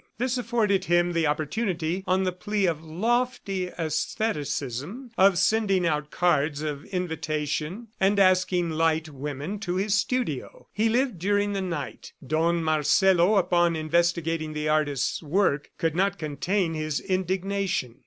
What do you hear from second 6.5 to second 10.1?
of invitation and asking light women to his